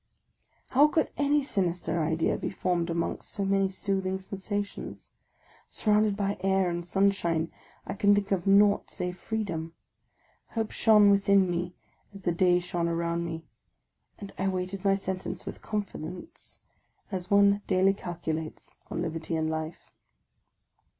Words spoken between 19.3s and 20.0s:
and life.